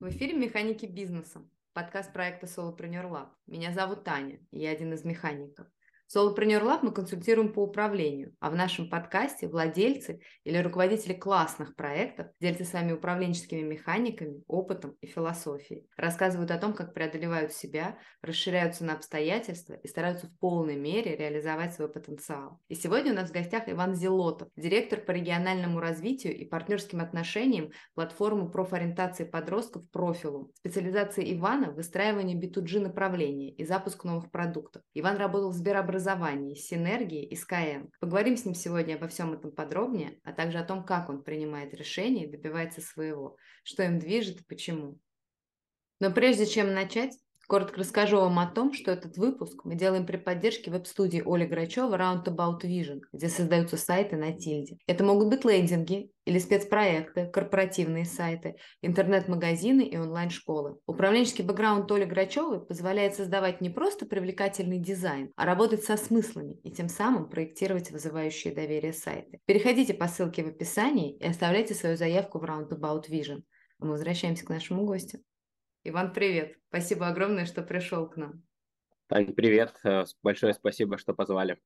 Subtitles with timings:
[0.00, 3.28] В эфире «Механики бизнеса», подкаст проекта Solopreneur Lab.
[3.46, 5.66] Меня зовут Таня, и я один из механиков.
[6.12, 12.26] Solopreneur Lab мы консультируем по управлению, а в нашем подкасте владельцы или руководители классных проектов
[12.40, 15.86] делятся с вами управленческими механиками, опытом и философией.
[15.96, 21.74] Рассказывают о том, как преодолевают себя, расширяются на обстоятельства и стараются в полной мере реализовать
[21.74, 22.58] свой потенциал.
[22.66, 27.70] И сегодня у нас в гостях Иван Зелотов, директор по региональному развитию и партнерским отношениям
[27.94, 30.50] платформы профориентации подростков «Профилум».
[30.54, 34.82] Специализация Ивана– выстраивание B2G направления и запуск новых продуктов.
[34.94, 37.90] Иван работал в Сберобразовании образовании, синергии и Skyeng.
[38.00, 41.74] Поговорим с ним сегодня обо всем этом подробнее, а также о том, как он принимает
[41.74, 44.98] решения и добивается своего, что им движет и почему.
[46.00, 47.16] Но прежде чем начать,
[47.50, 51.96] Коротко расскажу вам о том, что этот выпуск мы делаем при поддержке веб-студии Оли Грачева
[51.96, 54.76] Roundabout Vision, где создаются сайты на тильде.
[54.86, 60.78] Это могут быть лендинги или спецпроекты, корпоративные сайты, интернет-магазины и онлайн-школы.
[60.86, 66.70] Управленческий бэкграунд Оли Грачевой позволяет создавать не просто привлекательный дизайн, а работать со смыслами и
[66.70, 69.40] тем самым проектировать вызывающие доверие сайты.
[69.46, 73.40] Переходите по ссылке в описании и оставляйте свою заявку в Roundabout Vision.
[73.80, 75.18] А мы возвращаемся к нашему гостю.
[75.82, 76.56] Иван, привет.
[76.68, 78.42] Спасибо огромное, что пришел к нам.
[79.06, 79.74] Тань, привет.
[79.82, 81.58] Э, большое спасибо, что позвали.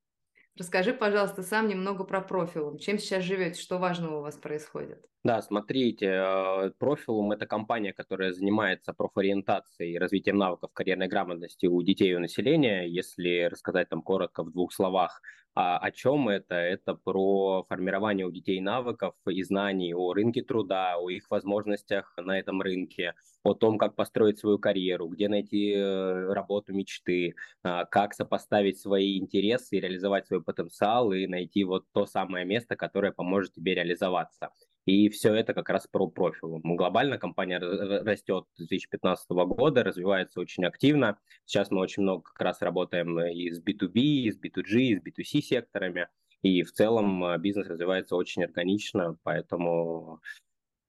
[0.57, 2.79] Расскажи, пожалуйста, сам немного про профилум.
[2.79, 5.05] Чем сейчас живете, что важного у вас происходит?
[5.25, 11.80] Да, смотрите, э, Профилум– это компания, которая занимается профориентацией и развитием навыков карьерной грамотности у
[11.83, 12.86] детей и у населения.
[12.86, 15.22] Если рассказать там коротко в двух словах,
[15.55, 16.56] а о чем это?
[16.56, 22.39] Это про формирование у детей навыков и знаний о рынке труда, о их возможностях на
[22.39, 23.14] этом рынке,
[23.45, 29.17] о том, как построить свою карьеру, где найти э, работу мечты, а, как сопоставить свои
[29.19, 34.50] интересы и реализовать свой потенциал и найти вот то самое место, которое поможет тебе реализоваться.
[34.84, 36.60] И все это как раз про профиль.
[36.62, 41.18] Глобально компания растет с 2015 года, развивается очень активно.
[41.46, 45.02] Сейчас мы очень много как раз работаем и с B2B, и с B2G, и с
[45.02, 46.08] B2C секторами.
[46.42, 50.20] И в целом э, бизнес развивается очень органично, поэтому,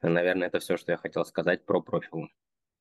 [0.01, 2.27] наверное, это все, что я хотел сказать про профиль.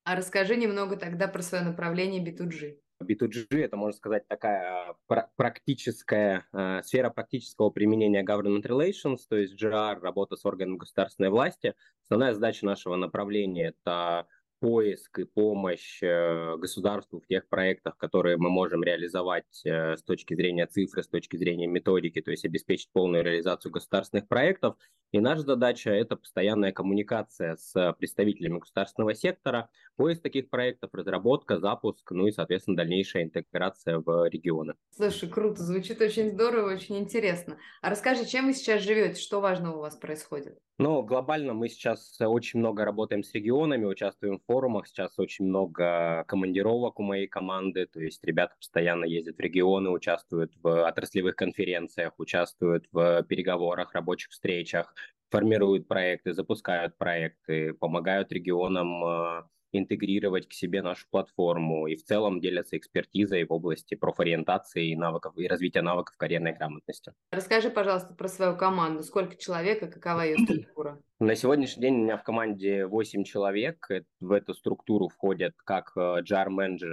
[0.03, 2.77] А расскажи немного тогда про свое направление B2G.
[3.03, 4.95] B2G это, можно сказать, такая
[5.35, 11.75] практическая э, сфера практического применения government relations, то есть GR, работа с органами государственной власти.
[12.03, 14.27] Основная задача нашего направления– это
[14.65, 20.33] поиск и помощь э, государству в тех проектах, которые мы можем реализовать э, с точки
[20.33, 24.75] зрения цифры, с точки зрения методики, то есть обеспечить полную реализацию государственных проектов.
[25.11, 32.09] И наша задача– это постоянная коммуникация с представителями государственного сектора, поиск таких проектов, разработка, запуск,
[32.11, 34.73] ну и, соответственно, дальнейшая интеграция в регионы.
[34.89, 37.59] Слушай, круто, звучит очень здорово, очень интересно.
[37.83, 40.57] А расскажи, чем вы сейчас живете, что важного у вас происходит?
[40.77, 46.23] Ну, глобально мы сейчас очень много работаем с регионами, участвуем в форумах, сейчас очень много
[46.27, 52.13] командировок у моей команды, то есть ребята постоянно ездят в регионы, участвуют в отраслевых конференциях,
[52.17, 54.93] участвуют в переговорах, рабочих встречах,
[55.29, 59.43] формируют проекты, запускают проекты, помогают регионам э,
[59.73, 65.33] интегрировать к себе нашу платформу и в целом делятся экспертизой в области профориентации и навыков
[65.35, 67.11] и развития навыков карьерной грамотности.
[67.31, 69.03] Расскажи, пожалуйста, про свою команду.
[69.03, 71.01] Сколько человек и какова ее структура?
[71.19, 73.87] На сегодняшний день у меня в команде 8 человек.
[74.19, 76.21] В эту структуру входят как э,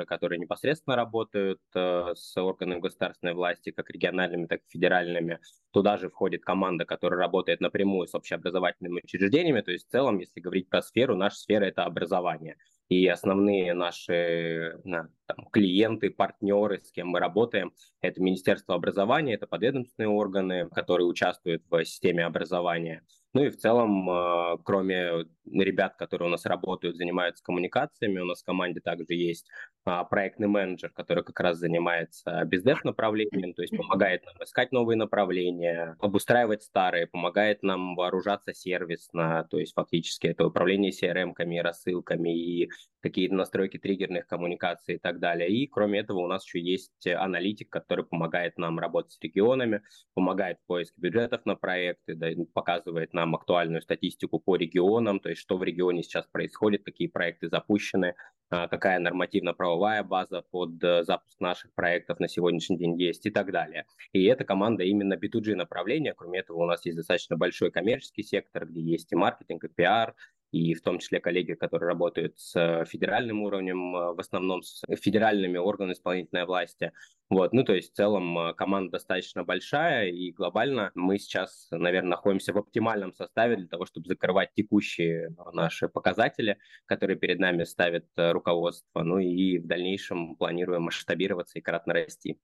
[0.06, 5.40] которые непосредственно работают э, с органами государственной власти, как региональными, так и федеральными.
[5.72, 9.60] Туда же входит команда, которая работает напрямую с общеобразовательными учреждениями.
[9.60, 14.78] То есть в целом, если говорить про сферу, наша сфера– это образование и основные наши
[14.84, 21.64] там, клиенты, партнеры, с кем мы работаем, это Министерство образования, это подведомственные органы, которые участвуют
[21.68, 23.02] в системе образования.
[23.34, 28.42] Ну и в целом, э, кроме ребят, которые у нас работают, занимаются коммуникациями, у нас
[28.42, 29.48] в команде также есть
[29.84, 34.96] а, проектный менеджер, который как раз занимается бездев направлением, то есть помогает нам искать новые
[34.96, 42.70] направления, обустраивать старые, помогает нам вооружаться сервисно, то есть фактически это управление CRM-ками, рассылками и
[43.00, 45.50] какие-то настройки триггерных коммуникаций и так далее.
[45.50, 49.82] И кроме этого у нас еще есть аналитик, который помогает нам работать с регионами,
[50.14, 55.42] помогает в поиске бюджетов на проекты, да, показывает нам актуальную статистику по регионам, то есть
[55.42, 58.14] что в регионе сейчас происходит, какие проекты запущены,
[58.50, 63.50] а, какая нормативно-правовая база под э, запуск наших проектов на сегодняшний день есть и так
[63.50, 63.86] далее.
[64.12, 66.12] И эта команда именно B2G направления.
[66.12, 70.14] Кроме этого, у нас есть достаточно большой коммерческий сектор, где есть и маркетинг, и пиар,
[70.52, 75.94] и в том числе коллеги, которые работают с федеральным уровнем, в основном с федеральными органами
[75.94, 76.92] исполнительной власти.
[77.30, 82.52] Вот, ну, то есть в целом команда достаточно большая, и глобально мы сейчас, наверное, находимся
[82.52, 89.02] в оптимальном составе для того, чтобы закрывать текущие наши показатели, которые перед нами ставит руководство,
[89.02, 92.38] ну и в дальнейшем планируем масштабироваться и кратно расти.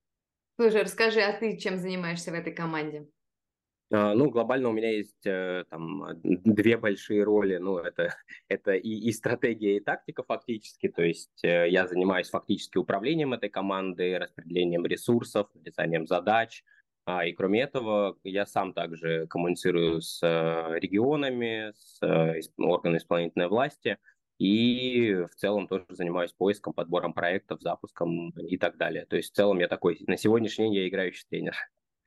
[0.59, 3.07] Слушай, расскажи, а ты чем занимаешься в этой команде?
[3.91, 7.57] А, ну, глобально у меня есть э, там две большие роли.
[7.57, 8.15] Ну, это,
[8.49, 10.89] это и, и стратегия, и тактика фактически.
[10.89, 16.63] То есть э, я занимаюсь фактически управлением этой команды, распределением ресурсов, написанием задач.
[17.07, 22.01] А, и кроме этого, я сам также коммуницирую с э, регионами, с
[22.59, 23.99] органами исполнительной власти–
[24.39, 29.05] и в целом тоже занимаюсь поиском, подбором проектов, запуском и так далее.
[29.05, 31.57] То есть в целом я такой, на сегодняшний день я играющий тренер.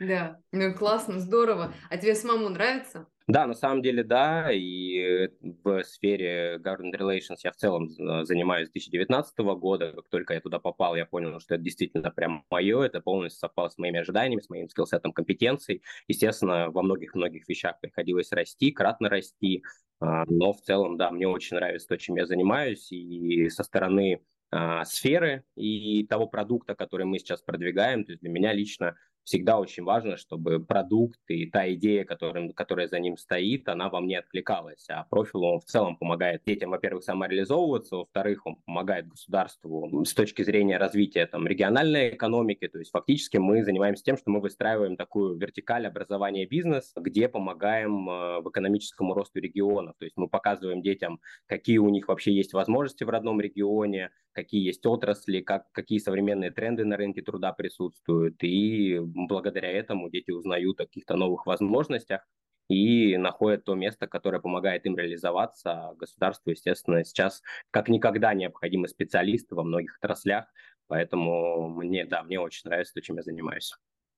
[0.01, 1.73] Да, ну классно, здорово.
[1.91, 3.05] А тебе самому нравится?
[3.27, 5.29] Да, на самом деле да, и
[5.63, 7.87] в сфере government relations я в целом
[8.25, 9.93] занимаюсь с 2019 года.
[9.93, 13.69] Как только я туда попал, я понял, что это действительно прям мое, это полностью совпало
[13.69, 15.83] с моими ожиданиями, с моим скиллсетом компетенций.
[16.07, 19.63] Естественно, во многих-многих вещах приходилось расти, кратно расти,
[19.99, 24.19] а, но в целом, да, мне очень нравится то, чем я занимаюсь, и со стороны
[24.49, 29.59] а, сферы и того продукта, который мы сейчас продвигаем, то есть для меня лично всегда
[29.59, 34.19] очень важно, чтобы продукт и та идея, которая, которая за ним стоит, она во мне
[34.19, 34.85] откликалась.
[34.89, 40.43] А профиль, он в целом помогает детям, во-первых, самореализовываться, во-вторых, он помогает государству с точки
[40.43, 42.67] зрения развития там, региональной экономики.
[42.67, 48.09] То есть фактически мы занимаемся тем, что мы выстраиваем такую вертикаль образования бизнес, где помогаем
[48.09, 49.95] э, в экономическому росту регионов.
[49.97, 54.65] То есть мы показываем детям, какие у них вообще есть возможности в родном регионе, какие
[54.65, 58.43] есть отрасли, как, какие современные тренды на рынке труда присутствуют.
[58.43, 62.21] И благодаря этому дети узнают о каких-то новых возможностях
[62.69, 65.93] и находят то место, которое помогает им реализоваться.
[65.97, 67.41] Государству, естественно, сейчас
[67.71, 70.45] как никогда необходимы специалисты во многих отраслях,
[70.87, 73.73] поэтому мне, да, мне очень нравится то, чем я занимаюсь.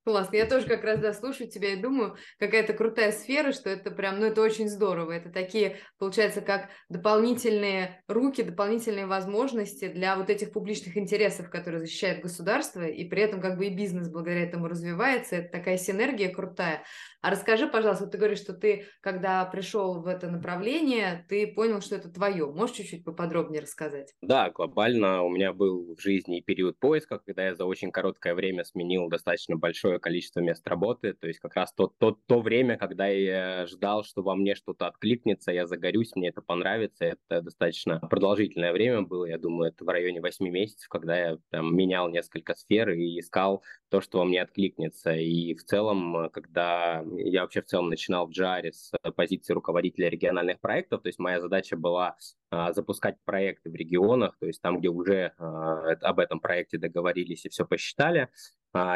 [0.05, 0.35] Классно.
[0.35, 4.25] Я тоже как раз да, тебя и думаю, какая-то крутая сфера, что это прям, ну
[4.25, 5.11] это очень здорово.
[5.11, 12.21] Это такие, получается, как дополнительные руки, дополнительные возможности для вот этих публичных интересов, которые защищает
[12.21, 15.37] государство, и при этом как бы и бизнес благодаря этому развивается.
[15.37, 16.83] Это такая синергия крутая.
[17.21, 21.95] А расскажи, пожалуйста, ты говоришь, что ты, когда пришел в это направление, ты понял, что
[21.95, 22.51] это твое.
[22.51, 24.13] Можешь чуть-чуть поподробнее рассказать?
[24.21, 28.65] Да, глобально у меня был в жизни период поиска, когда я за очень короткое время
[28.65, 31.13] сменил достаточно большое количество мест работы.
[31.13, 34.87] То есть как раз то, то, то время, когда я ждал, что во мне что-то
[34.87, 37.05] откликнется, я загорюсь, мне это понравится.
[37.05, 39.25] Это достаточно продолжительное время было.
[39.25, 43.63] Я думаю, это в районе 8 месяцев, когда я там, менял несколько сфер и искал
[43.89, 45.13] то, что во мне откликнется.
[45.13, 50.59] И в целом, когда я вообще в целом начинал в Джаре с позиции руководителя региональных
[50.59, 52.15] проектов, то есть моя задача была
[52.53, 57.45] а, запускать проекты в регионах, то есть там, где уже а, об этом проекте договорились
[57.45, 58.29] и все посчитали,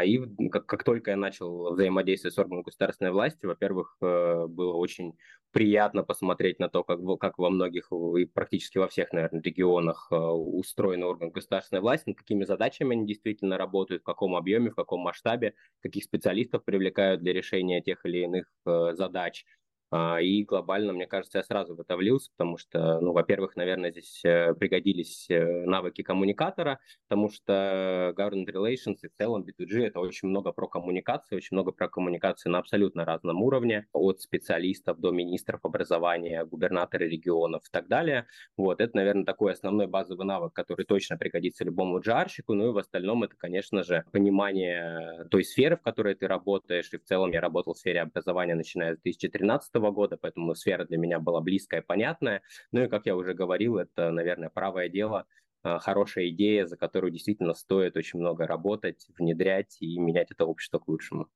[0.03, 0.19] и
[0.49, 5.17] как, как только я начал взаимодействовать с органом государственной власти, во-первых, э, было очень
[5.51, 10.15] приятно посмотреть на то, как, как во многих и практически во всех, наверное, регионах э,
[10.15, 15.01] устроен орган государственной власти, над какими задачами они действительно работают, в каком объеме, в каком
[15.01, 19.45] масштабе, каких специалистов привлекают для решения тех или иных э, задач.
[19.89, 23.91] А, и глобально, мне кажется, я сразу в это влился, потому что, ну, во-первых, наверное,
[23.91, 30.01] здесь э, пригодились э, навыки коммуникатора, потому что government relations и в целом B2G это
[30.01, 35.11] очень много про коммуникации, очень много про коммуникации на абсолютно разном уровне, от специалистов до
[35.11, 38.27] министров образования, губернаторы регионов и так далее.
[38.57, 42.77] Вот, это, наверное, такой основной базовый навык, который точно пригодится любому джарщику, ну и в
[42.77, 47.39] остальном это, конечно же, понимание той сферы, в которой ты работаешь, и в целом я
[47.39, 52.41] работал в сфере образования, начиная с 2013 года, поэтому сфера для меня была близкая, понятная.
[52.71, 55.25] Ну и, как я уже говорил, это, наверное, правое дело,
[55.63, 60.79] а, хорошая идея, за которую действительно стоит очень много работать, внедрять и менять это общество
[60.79, 61.27] к лучшему.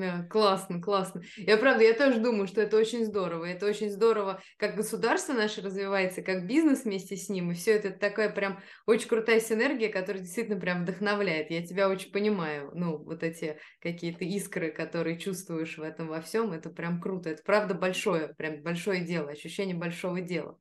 [0.00, 1.22] Да, классно, классно.
[1.36, 3.44] Я правда, я тоже думаю, что это очень здорово.
[3.44, 7.52] Это очень здорово, как государство наше развивается, как бизнес вместе с ним.
[7.52, 11.50] И все это такая прям очень крутая синергия, которая действительно прям вдохновляет.
[11.52, 12.72] Я тебя очень понимаю.
[12.74, 17.30] Ну, вот эти какие-то искры, которые чувствуешь в этом во всем, это прям круто.
[17.30, 20.58] Это правда большое, прям большое дело, ощущение большого дела.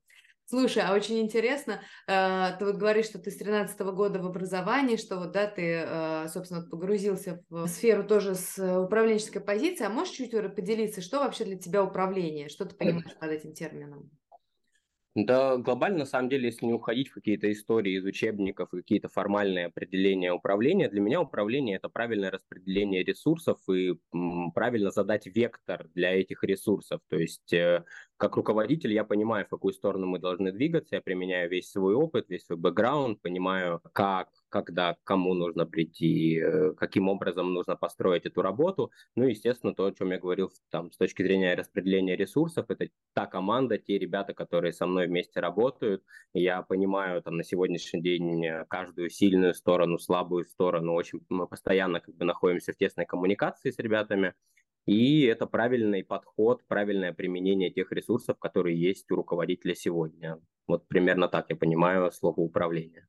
[0.48, 4.96] Слушай, а очень интересно, э, ты вот говоришь, что ты с 13 года в образовании,
[4.96, 10.14] что вот, да, ты, э, собственно, погрузился в сферу тоже с управленческой позиции, а можешь
[10.14, 14.12] чуть-чуть поделиться, что вообще для тебя управление, что ты понимаешь под этим термином?
[15.18, 19.08] Да, глобально, на самом деле, если не уходить в какие-то истории из учебников и какие-то
[19.08, 23.94] формальные определения управления, для меня управление– это правильное распределение ресурсов и
[24.54, 27.00] правильно задать вектор для этих ресурсов.
[27.08, 27.86] То есть, э,
[28.18, 32.26] как руководитель, я понимаю, в какую сторону мы должны двигаться, я применяю весь свой опыт,
[32.28, 38.42] весь свой бэкграунд, понимаю, как когда, кому нужно прийти, э, каким образом нужно построить эту
[38.42, 38.90] работу.
[39.16, 43.26] Ну, естественно, то, о чем я говорил там, с точки зрения распределения ресурсов, это та
[43.26, 46.04] команда, те ребята, которые со мной вместе работают.
[46.34, 50.94] Я понимаю там, на сегодняшний день каждую сильную сторону, слабую сторону.
[50.94, 54.36] Очень мы постоянно как бы, находимся в тесной коммуникации с ребятами.
[54.86, 60.40] И это правильный подход, правильное применение тех ресурсов, которые есть у руководителя сегодня.
[60.66, 63.06] Вот примерно так я понимаю слово управление.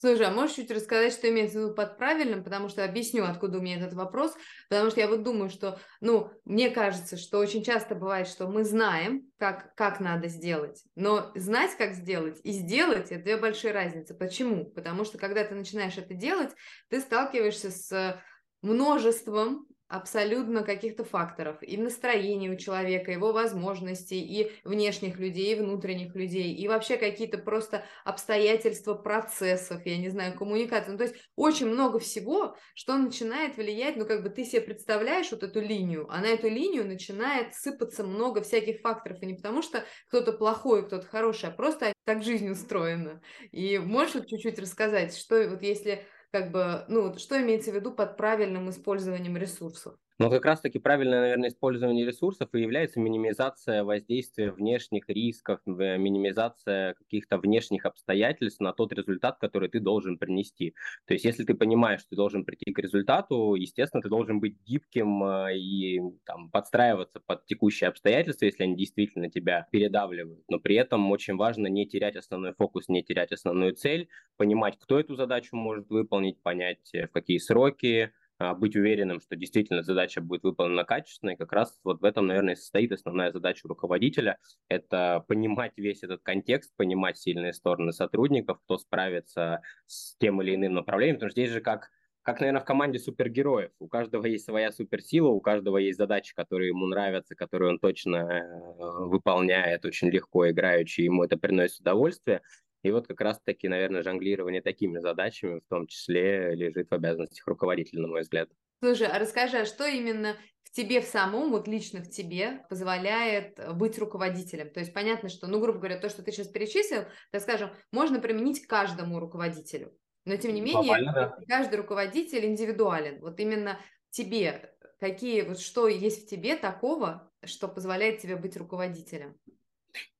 [0.00, 3.58] Слушай, а можешь чуть рассказать, что имеется в виду под правильным, потому что объясню, откуда
[3.58, 4.36] у меня этот вопрос,
[4.68, 8.62] потому что я вот думаю, что, ну, мне кажется, что очень часто бывает, что мы
[8.62, 14.14] знаем, как, как надо сделать, но знать, как сделать, и сделать– это две большие разницы.
[14.14, 14.66] Почему?
[14.66, 16.52] Потому что, когда ты начинаешь это делать,
[16.90, 18.22] ты сталкиваешься с
[18.62, 21.56] множеством абсолютно каких-то факторов.
[21.62, 27.38] И настроение у человека, его возможностей, и внешних людей, и внутренних людей, и вообще какие-то
[27.38, 30.92] просто обстоятельства процессов, я не знаю, коммуникации.
[30.92, 35.30] Ну, то есть очень много всего, что начинает влиять, ну, как бы ты себе представляешь
[35.30, 39.22] вот эту линию, а на эту линию начинает сыпаться много всяких факторов.
[39.22, 43.20] И не потому, что кто-то плохой, кто-то хороший, а просто так жизнь устроена.
[43.52, 47.92] И можешь вот чуть-чуть рассказать, что вот если как бы, ну, что имеется в виду
[47.92, 49.98] под правильным использованием ресурсов?
[50.18, 57.38] Но как раз-таки правильное, наверное, использование ресурсов и является минимизация воздействия внешних рисков, минимизация каких-то
[57.38, 60.74] внешних обстоятельств на тот результат, который ты должен принести.
[61.06, 64.56] То есть если ты понимаешь, что ты должен прийти к результату, естественно, ты должен быть
[64.66, 70.42] гибким э, и там, подстраиваться под текущие обстоятельства, если они действительно тебя передавливают.
[70.48, 74.98] Но при этом очень важно не терять основной фокус, не терять основную цель, понимать, кто
[74.98, 78.12] эту задачу может выполнить, понять, э, в какие сроки,
[78.58, 81.30] быть уверенным, что действительно задача будет выполнена качественно.
[81.30, 84.38] И как раз вот в этом, наверное, состоит основная задача руководителя.
[84.68, 90.74] Это понимать весь этот контекст, понимать сильные стороны сотрудников, кто справится с тем или иным
[90.74, 91.16] направлением.
[91.16, 91.90] Потому что здесь же как
[92.28, 93.70] как, наверное, в команде супергероев.
[93.78, 98.16] У каждого есть своя суперсила, у каждого есть задачи, которые ему нравятся, которые он точно
[98.16, 102.42] э, выполняет очень легко, играючи, ему это приносит удовольствие.
[102.82, 108.02] И вот как раз-таки, наверное, жонглирование такими задачами в том числе лежит в обязанностях руководителя,
[108.02, 108.50] на мой взгляд.
[108.82, 113.58] Слушай, а расскажи, а что именно в тебе в самом, вот лично в тебе, позволяет
[113.74, 114.70] быть руководителем?
[114.70, 118.20] То есть понятно, что, ну, грубо говоря, то, что ты сейчас перечислил, так скажем, можно
[118.20, 119.98] применить к каждому руководителю.
[120.24, 121.36] Но, тем не менее, Глобально, да.
[121.48, 123.20] каждый руководитель индивидуален.
[123.20, 123.80] Вот именно
[124.10, 129.36] тебе, какие, вот что есть в тебе такого, что позволяет тебе быть руководителем?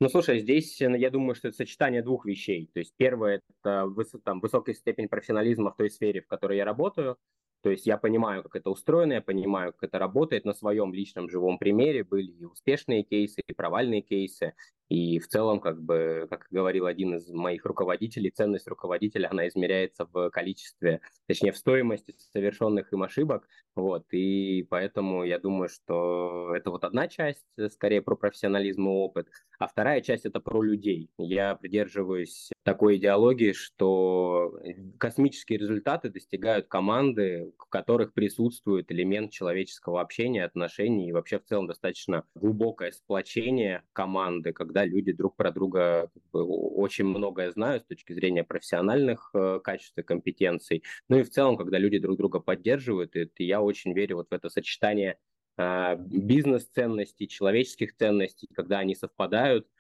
[0.01, 2.71] Ну, слушай, здесь э, я думаю, что это сочетание двух вещей.
[2.73, 6.65] То есть первое– это выс там, высокая степень профессионализма в той сфере, в которой я
[6.65, 7.17] работаю.
[7.63, 11.29] То есть я понимаю, как это устроено, я понимаю, как это работает на своем личном
[11.29, 12.05] живом примере.
[12.05, 14.55] Были и успешные кейсы, и провальные кейсы.
[14.89, 20.09] И в целом, как бы, как говорил один из моих руководителей, ценность руководителя, она измеряется
[20.11, 23.47] в количестве, точнее, в стоимости совершенных им ошибок.
[23.75, 29.29] Вот, и поэтому я думаю, что это вот одна часть, скорее про профессионализм и опыт,
[29.59, 31.11] а вторая часть это про людей.
[31.19, 34.61] Я придерживаюсь такой идеологии, что
[34.99, 41.67] космические результаты достигают команды, в которых присутствует элемент человеческого общения, отношений и вообще в целом
[41.67, 48.45] достаточно глубокое сплочение команды, когда люди друг про друга очень многое знают с точки зрения
[48.45, 50.83] профессиональных э, качеств и компетенций.
[51.09, 54.35] Ну и в целом, когда люди друг друга поддерживают, и, я очень верю вот в
[54.35, 55.17] это сочетание
[55.57, 59.78] э, бизнес-ценностей, человеческих ценностей, когда они совпадают, а,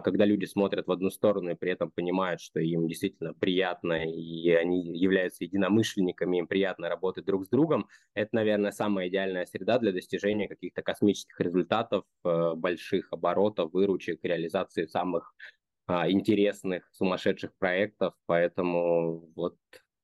[0.00, 4.50] когда люди смотрят в одну сторону и при этом понимают, что им действительно приятно, и
[4.50, 9.92] они являются единомышленниками, им приятно работать друг с другом, это, наверное, самая идеальная среда для
[9.92, 15.34] достижения каких-то космических результатов, э, больших оборотов, выручек, реализации самых
[15.86, 18.14] а, интересных, сумасшедших проектов.
[18.26, 19.56] Поэтому вот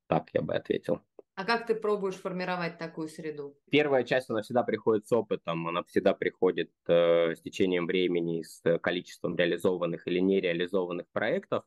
[0.07, 1.01] так я бы ответил.
[1.43, 3.57] А как ты пробуешь формировать такую среду?
[3.69, 8.63] Первая часть, она всегда приходит с опытом, она всегда приходит э, с течением времени, с
[8.79, 11.65] количеством реализованных или нереализованных проектов.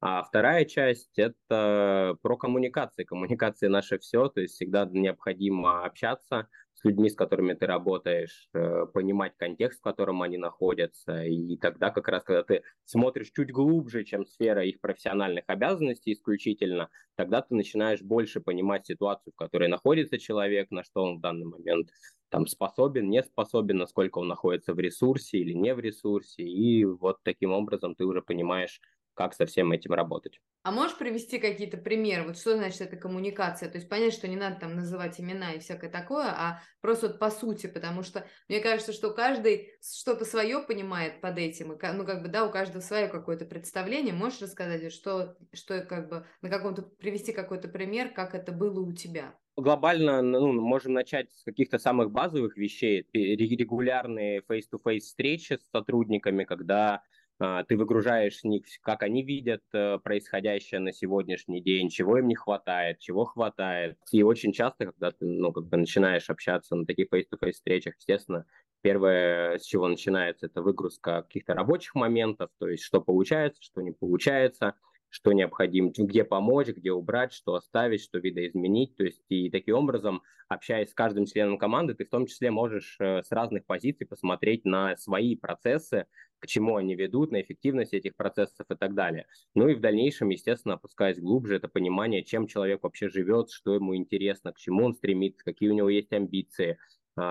[0.00, 3.02] А вторая часть– это про коммуникации.
[3.02, 8.86] Коммуникация– наше все, то есть всегда необходимо общаться с людьми, с которыми ты работаешь, э,
[8.94, 11.24] понимать контекст, в котором они находятся.
[11.24, 16.88] И тогда как раз, когда ты смотришь чуть глубже, чем сфера их профессиональных обязанностей исключительно,
[17.16, 21.46] тогда ты начинаешь больше понимать ситуацию, в которой находится человек, на что он в данный
[21.46, 21.90] момент
[22.28, 26.44] там способен, не способен, насколько он находится в ресурсе или не в ресурсе.
[26.44, 28.80] И вот таким образом ты уже понимаешь,
[29.18, 30.40] как со всем этим работать.
[30.62, 32.22] А можешь привести какие-то примеры?
[32.22, 33.68] Вот что значит эта коммуникация?
[33.68, 37.18] То есть понять, что не надо там называть имена и всякое такое, а просто вот
[37.18, 42.06] по сути, потому что мне кажется, что каждый что-то свое понимает под этим, и, ну
[42.06, 44.14] как бы да, у каждого свое какое-то представление.
[44.14, 48.92] Можешь рассказать, что, что как бы на каком-то привести какой-то пример, как это было у
[48.92, 49.34] тебя?
[49.56, 53.04] глобально ну, можем начать с каких-то самых базовых вещей.
[53.12, 57.02] Регулярные face-to-face встречи с сотрудниками, когда
[57.38, 62.98] ты выгружаешь них, как они видят э, происходящее на сегодняшний день, чего им не хватает,
[62.98, 63.96] чего хватает.
[64.10, 68.44] И очень часто, когда ты ну, как бы начинаешь общаться на таких face-to-face встречах, естественно,
[68.82, 73.92] первое, с чего начинается, это выгрузка каких-то рабочих моментов, то есть что получается, что не
[73.92, 74.74] получается,
[75.10, 78.96] что необходимо, где помочь, где убрать, что оставить, что видоизменить.
[78.96, 82.96] То есть и таким образом, общаясь с каждым членом команды, ты в том числе можешь
[83.00, 86.06] э, с разных позиций посмотреть на свои процессы,
[86.38, 89.26] к чему они ведут, на эффективность этих процессов и так далее.
[89.54, 93.96] Ну и в дальнейшем, естественно, опускаясь глубже, это понимание, чем человек вообще живет, что ему
[93.96, 96.78] интересно, к чему он стремится, какие у него есть амбиции,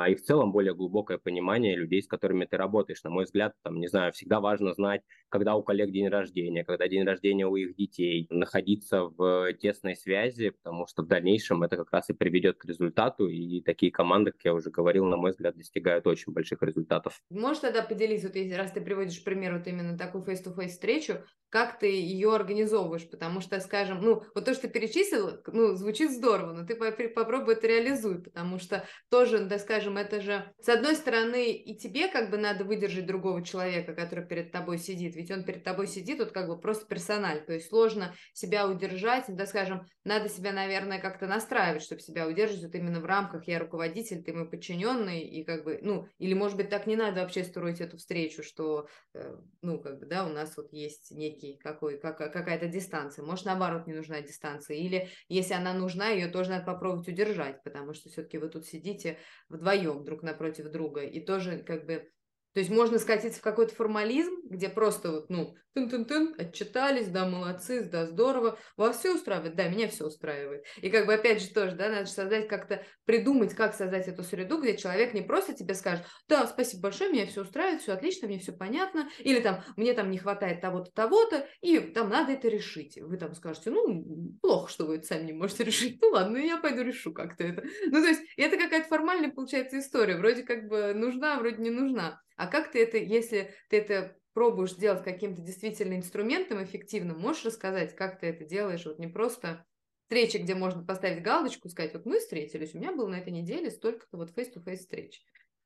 [0.08, 3.04] и в целом более глубокое понимание людей, с которыми ты работаешь.
[3.04, 6.88] На мой взгляд, там, не знаю, всегда важно знать, когда у коллег день рождения, когда
[6.88, 11.92] день рождения у их детей, находиться в тесной связи, потому что в дальнейшем это как
[11.92, 15.56] раз и приведет к результату, и такие команды, как я уже говорил, на мой взгляд,
[15.56, 17.22] достигают очень больших результатов.
[17.30, 21.80] Можешь тогда поделиться, вот если раз ты приводишь пример вот именно такую face-to-face встречу, как
[21.80, 26.52] ты ее организовываешь, потому что, скажем, ну, вот то, что ты перечислил, ну, звучит здорово,
[26.52, 31.52] но ты попробуй это реализуй, потому что тоже, да, скажем, это же, с одной стороны,
[31.52, 35.64] и тебе как бы надо выдержать другого человека, который перед тобой сидит, ведь он перед
[35.64, 40.30] тобой сидит, вот как бы просто персональ, то есть сложно себя удержать, да, скажем, надо
[40.30, 44.50] себя, наверное, как-то настраивать, чтобы себя удерживать вот именно в рамках «я руководитель, ты мой
[44.50, 48.44] подчиненный», и как бы, ну, или, может быть, так не надо вообще строить эту встречу,
[48.44, 53.24] что, э, ну, как бы, да, у нас вот есть некий какой, как, какая-то дистанция.
[53.26, 54.78] Может, наоборот, не нужна дистанция.
[54.78, 59.18] Или если она нужна, ее тоже надо попробовать удержать, потому что все-таки вы тут сидите
[59.58, 61.02] вдвоем друг напротив друга.
[61.02, 62.10] И тоже как бы
[62.54, 67.84] то есть можно скатиться в какой-то формализм, где просто вот, ну, тын-тын-тын, отчитались, да, молодцы,
[67.84, 69.56] да, здорово, вас все устраивает?
[69.56, 70.66] Да, меня все устраивает.
[70.82, 74.60] И как бы опять же тоже, да, надо создать как-то, придумать, как создать эту среду,
[74.60, 78.40] где человек не просто тебе скажет, да, спасибо большое, меня все устраивает, все отлично, мне
[78.40, 82.98] все понятно, или там, мне там не хватает того-то, того-то, и там надо это решить.
[83.00, 86.58] Вы там скажете, ну, плохо, что вы это сами не можете решить, ну ладно, я
[86.58, 87.64] пойду решу как-то это.
[87.86, 92.22] Ну, то есть это какая-то формальная, получается, история, вроде как бы нужна, вроде не нужна.
[92.38, 97.96] А как ты это, если ты это пробуешь делать каким-то действительно инструментом эффективным, можешь рассказать,
[97.96, 98.86] как ты это делаешь?
[98.86, 99.66] Вот не просто
[100.04, 103.72] встречи, где можно поставить галочку, сказать, вот мы встретились, у меня было на этой неделе
[103.72, 105.26] столько-то вот face-to-face встреч.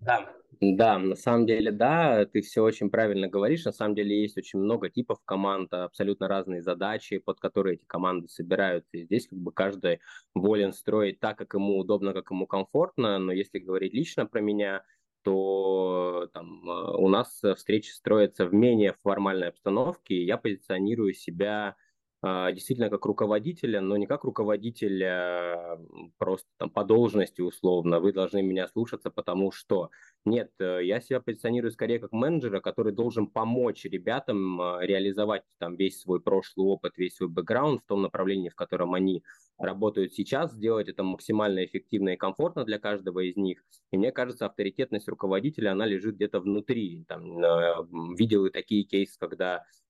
[0.00, 3.64] Да, да, на самом деле, да, ты все очень правильно говоришь.
[3.64, 8.26] На самом деле есть очень много типов команд, абсолютно разные задачи, под которые эти команды
[8.26, 8.96] собираются.
[8.96, 10.00] И здесь как бы каждый
[10.34, 13.18] волен строить так, как ему удобно, как ему комфортно.
[13.18, 14.84] Но если говорить лично про меня,
[15.22, 21.76] то там, а, у нас встречи строятся в менее формальной обстановке, и я позиционирую себя
[22.22, 25.78] действительно как руководителя, но не как руководителя
[26.18, 29.90] просто там по должности условно, вы должны меня слушаться, потому что
[30.26, 35.76] нет, э, я себя позиционирую скорее как менеджера, который должен помочь ребятам а, реализовать там
[35.76, 39.24] весь свой прошлый опыт, весь свой бэкграунд в том направлении, в котором они
[39.56, 43.62] работают сейчас, сделать это максимально эффективно и комфортно для каждого из них.
[43.92, 47.04] И мне кажется, авторитетность руководителя, она лежит где-то внутри.
[47.08, 49.64] Там, видел и такие кейсы, когда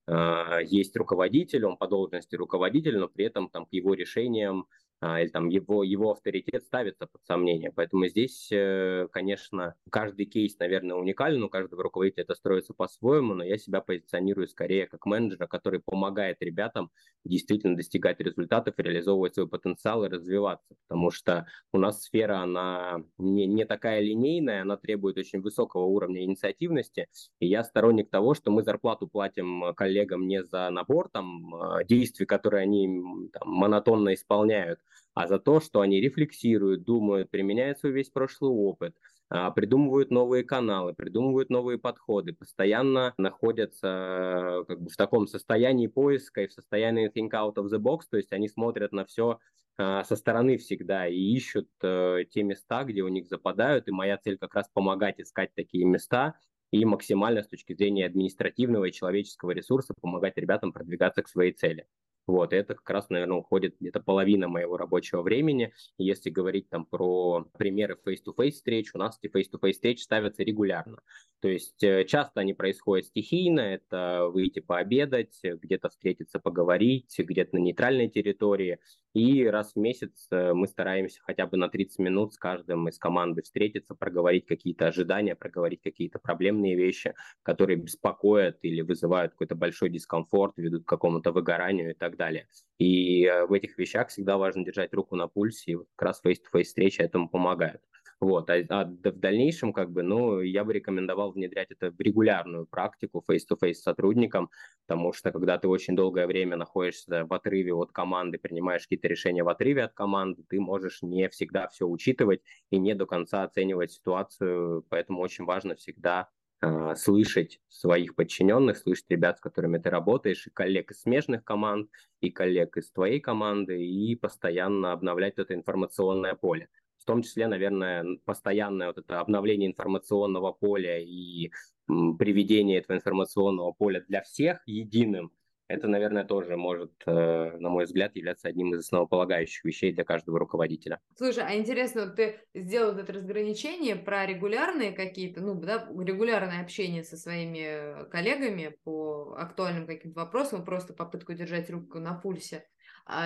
[0.63, 4.67] есть руководитель, он по должности руководитель, но при этом там, к его решениям
[5.03, 7.71] или там его, его авторитет ставится под сомнение.
[7.71, 13.43] Поэтому здесь, э, конечно, каждый кейс, наверное, уникален, у каждого руководителя это строится по-своему, но
[13.43, 16.91] я себя позиционирую скорее как менеджера, который помогает ребятам
[17.23, 23.47] действительно достигать результатов, реализовывать свой потенциал и развиваться, потому что у нас сфера, она не,
[23.47, 27.07] не такая линейная, она требует очень высокого уровня инициативности,
[27.39, 32.25] и я сторонник того, что мы зарплату платим коллегам не за набор там, а, действий,
[32.25, 34.79] которые они там, монотонно исполняют,
[35.13, 38.95] а за то, что они рефлексируют, думают, применяют свой весь прошлый опыт,
[39.29, 46.41] а, придумывают новые каналы, придумывают новые подходы, постоянно находятся как бы в таком состоянии поиска
[46.41, 49.39] и в состоянии think out of the box, то есть они смотрят на все
[49.77, 54.17] а, со стороны всегда и ищут э, те места, где у них западают, и моя
[54.17, 56.35] цель как раз помогать искать такие места
[56.71, 61.85] и максимально с точки зрения административного и человеческого ресурса помогать ребятам продвигаться к своей цели.
[62.27, 65.73] Вот, это как раз, наверное, уходит где-то половина моего рабочего времени.
[65.97, 70.99] Если говорить там про примеры face-to-face встреч, у нас эти face-to-face встречи ставятся регулярно.
[71.39, 77.59] То есть э, часто они происходят стихийно, это выйти пообедать, где-то встретиться, поговорить, где-то на
[77.59, 78.79] нейтральной территории.
[79.13, 82.97] И раз в месяц э, мы стараемся хотя бы на 30 минут с каждым из
[82.97, 89.89] команды встретиться, проговорить какие-то ожидания, проговорить какие-то проблемные вещи, которые беспокоят или вызывают какой-то большой
[89.89, 92.47] дискомфорт, ведут к какому-то выгоранию и так далее.
[92.77, 96.63] И э, в этих вещах всегда важно держать руку на пульсе, и как раз face-to-face
[96.63, 97.81] встречи этому помогают.
[98.21, 102.67] Вот, а, а в дальнейшем, как бы, ну, я бы рекомендовал внедрять это в регулярную
[102.67, 104.51] практику face-to-face с сотрудником,
[104.85, 109.43] потому что когда ты очень долгое время находишься в отрыве от команды, принимаешь какие-то решения
[109.43, 113.91] в отрыве от команды, ты можешь не всегда все учитывать и не до конца оценивать
[113.91, 116.29] ситуацию, поэтому очень важно всегда
[116.61, 121.89] э, слышать своих подчиненных, слышать ребят, с которыми ты работаешь, и коллег из смежных команд,
[122.19, 126.69] и коллег из твоей команды, и постоянно обновлять это информационное поле
[127.01, 131.51] в том числе, наверное, постоянное вот это обновление информационного поля и
[131.87, 135.31] приведение этого информационного поля для всех единым,
[135.71, 140.37] это, наверное, тоже может, э, на мой взгляд, являться одним из основополагающих вещей для каждого
[140.37, 140.99] руководителя.
[141.15, 147.03] Слушай, а интересно, вот ты сделал это разграничение про регулярные какие-то, ну, да, регулярное общение
[147.05, 152.65] со своими коллегами по актуальным каким-то вопросам, просто попытку держать руку на пульсе,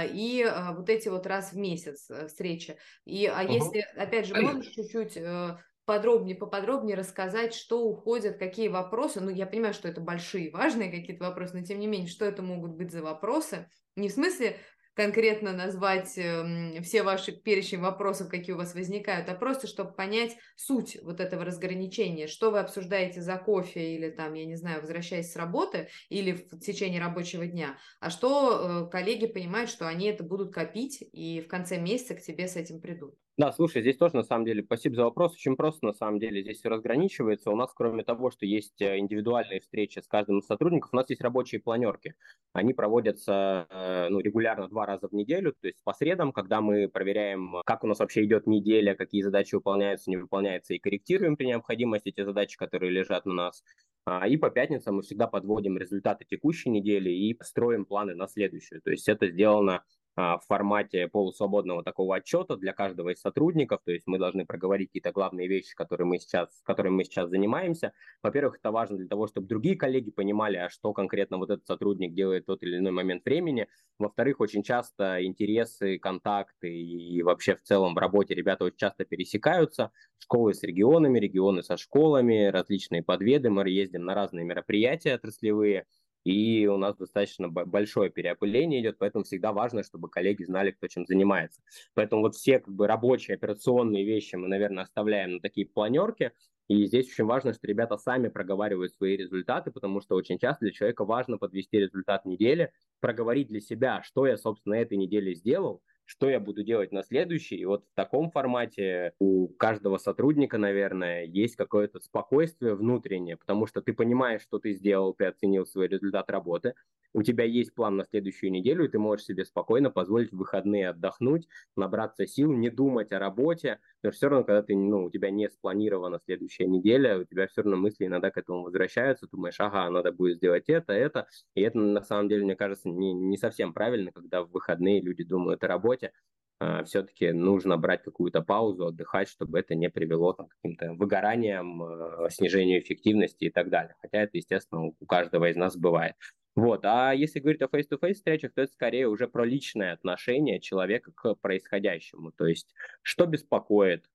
[0.06, 2.78] и а, вот эти вот раз в месяц э, встречи.
[3.06, 3.54] И, а угу.
[3.54, 9.22] если, опять же, можешь чуть-чуть э, подробнее, поподробнее рассказать, что уходят, какие вопросы.
[9.22, 12.42] Ну, я понимаю, что это большие, важные какие-то вопросы, но тем не менее, что это
[12.42, 13.70] могут быть за вопросы?
[13.96, 14.58] Не в смысле
[14.96, 20.38] конкретно назвать э, все ваши перечень вопросов, какие у вас возникают, а просто, чтобы понять
[20.56, 25.32] суть вот этого разграничения, что вы обсуждаете за кофе или там, я не знаю, возвращаясь
[25.32, 30.24] с работы или в течение рабочего дня, а что э, коллеги понимают, что они это
[30.24, 33.16] будут копить и в конце месяца к тебе с этим придут.
[33.38, 36.41] Да, слушай, здесь тоже на самом деле, спасибо за вопрос, очень просто на самом деле
[36.41, 37.52] здесь все разграничивается.
[37.52, 41.10] У нас, кроме того, что есть э, индивидуальные встречи с каждым из сотрудников, у нас
[41.10, 42.15] есть рабочие планерки.
[42.54, 46.88] Они проводятся э, ну, регулярно два раза в неделю, то есть по средам, когда мы
[46.88, 51.48] проверяем, как у нас вообще идет неделя, какие задачи выполняются, не выполняются, и корректируем при
[51.48, 53.65] необходимости те задачи, которые лежат на нас.
[54.06, 58.82] А, и по пятницам мы всегда подводим результаты текущей недели и строим планы на следующую.
[58.82, 59.84] То есть это сделано
[60.15, 65.12] в формате полусвободного такого отчета для каждого из сотрудников, то есть мы должны проговорить какие-то
[65.12, 67.91] главные вещи, которые мы сейчас, которыми мы сейчас занимаемся.
[68.23, 72.13] Во-первых, это важно для того, чтобы другие коллеги понимали, а что конкретно вот этот сотрудник
[72.13, 73.67] делает в тот или иной момент времени.
[73.99, 79.91] Во-вторых, очень часто интересы, контакты и вообще в целом в работе ребята очень часто пересекаются.
[80.17, 83.49] Школы с регионами, регионы со школами, различные подведы.
[83.49, 85.86] Мы ездим на разные мероприятия отраслевые,
[86.26, 91.06] и у нас достаточно большое переопыление идет, поэтому всегда важно, чтобы коллеги знали, кто чем
[91.06, 91.62] занимается.
[91.94, 96.34] Поэтому вот все как бы рабочие операционные вещи мы, наверное, оставляем на такие планерки,
[96.68, 100.74] и здесь очень важно, что ребята сами проговаривают свои результаты, потому что очень часто для
[100.74, 106.30] человека важно подвести результат недели, проговорить для себя, что я, собственно, этой неделе сделал, что
[106.30, 107.58] я буду делать на следующий.
[107.58, 113.82] И вот в таком формате у каждого сотрудника, наверное, есть какое-то спокойствие внутреннее, потому что
[113.82, 116.76] ты понимаешь, что ты сделал, ты оценил свой результат работы,
[117.15, 120.89] у тебя есть план на следующую неделю, и ты можешь себе спокойно позволить в выходные
[120.89, 121.47] отдохнуть,
[121.78, 125.49] набраться сил, не думать о работе, но все равно, когда ты, ну, у тебя не
[125.49, 130.12] спланирована следующая неделя, у тебя все равно мысли иногда к этому возвращаются, думаешь, ага, надо
[130.12, 134.12] будет сделать это, это, и это на самом деле, мне кажется, не, не совсем правильно,
[134.12, 136.12] когда в выходные люди думают о работе,
[136.60, 141.82] а, все-таки нужно брать какую-то паузу, отдыхать, чтобы это не привело там, к каким-то выгораниям,
[141.82, 143.95] а, снижению эффективности и так далее.
[144.01, 146.15] Хотя это, естественно, у каждого из нас бывает.
[146.56, 146.86] Вот.
[146.86, 151.36] А если говорить о face-to-face встречах, то это скорее уже про личное отношение человека к
[151.36, 152.32] происходящему.
[152.32, 154.06] То есть, что беспокоит,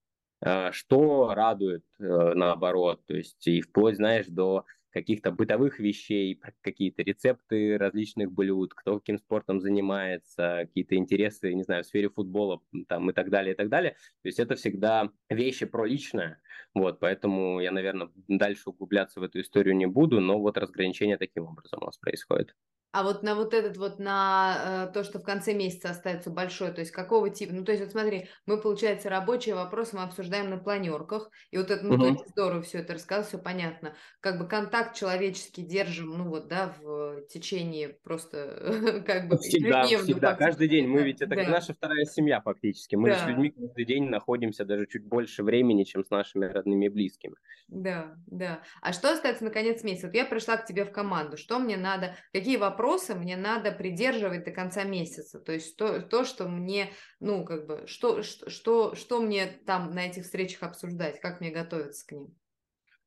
[0.41, 2.03] а, что радует, э,
[2.35, 3.03] наоборот.
[3.07, 9.19] То есть, и вплоть, знаешь, до каких-то бытовых вещей, какие-то рецепты различных блюд, кто каким
[9.19, 13.69] спортом занимается, какие-то интересы, не знаю, в сфере футбола там, и так далее, и так
[13.69, 13.93] далее.
[14.23, 16.41] То есть это всегда вещи про личное.
[16.75, 21.45] Вот, поэтому я, наверное, дальше углубляться в эту историю не буду, но вот разграничение таким
[21.45, 22.55] образом у нас происходит.
[22.93, 26.73] А вот на вот этот вот, на э, то, что в конце месяца остается большой,
[26.73, 30.51] то есть какого типа, ну, то есть вот смотри, мы, получается, рабочие вопросы мы обсуждаем
[30.51, 32.17] на планерках, и вот это, ну, угу.
[32.17, 33.95] то здорово все это рассказал, все понятно.
[34.19, 39.39] Как бы контакт человеческий держим, ну, вот, да, в течение просто как бы...
[39.39, 40.89] Всегда, всегда, каждый день.
[40.89, 41.49] Мы ведь, это да.
[41.49, 42.97] наша вторая семья фактически.
[42.97, 43.19] Мы да.
[43.19, 47.37] с людьми каждый день находимся даже чуть больше времени, чем с нашими родными и близкими.
[47.69, 48.63] Да, да.
[48.83, 50.09] А что остается на конец месяца?
[50.09, 53.73] Вот я пришла к тебе в команду, что мне надо, какие вопросы вопросы мне надо
[53.73, 55.39] придерживать до конца месяца.
[55.39, 56.91] То есть то, то что мне,
[57.21, 62.07] ну, как бы, что, что, что мне там на этих встречах обсуждать, как мне готовиться
[62.07, 62.35] к ним.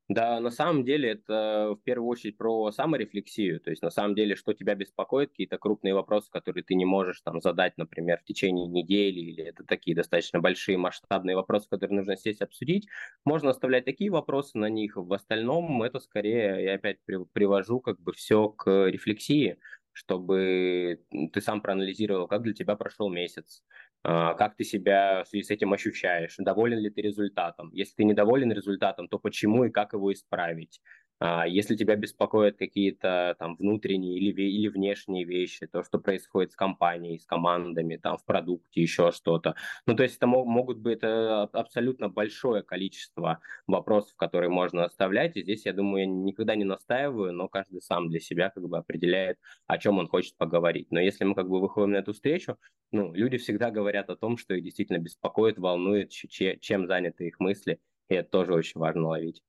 [0.08, 4.36] Да, на самом деле это в первую очередь про саморефлексию, то есть на самом деле,
[4.36, 8.66] что тебя беспокоит, какие-то крупные вопросы, которые ты не можешь там задать, например, в течение
[8.66, 12.86] недели, или это такие достаточно большие масштабные вопросы, которые нужно сесть обсудить,
[13.24, 16.98] можно оставлять такие вопросы на них, в остальном это скорее, я опять
[17.32, 19.56] привожу как бы все к рефлексии,
[19.92, 21.00] чтобы
[21.32, 23.62] ты сам проанализировал, как для тебя прошел месяц,
[24.04, 27.70] как ты себя в связи с этим ощущаешь, доволен ли ты результатом.
[27.72, 30.80] Если ты недоволен результатом, то почему и как его исправить.
[31.20, 36.56] А, если тебя беспокоят какие-то там внутренние или, или внешние вещи, то, что происходит с
[36.56, 39.54] компанией, с командами, там в продукте, еще что-то.
[39.86, 45.36] Ну, то есть это могут быть это абсолютно большое количество вопросов, которые можно оставлять.
[45.36, 48.76] И здесь, я думаю, я никогда не настаиваю, но каждый сам для себя как бы
[48.78, 50.88] определяет, о чем он хочет поговорить.
[50.90, 52.58] Но если мы как бы выходим на эту встречу,
[52.92, 57.80] ну, люди всегда говорят о том, что их действительно беспокоит, волнует, чем заняты их мысли,
[58.08, 59.42] и это тоже очень важно ловить.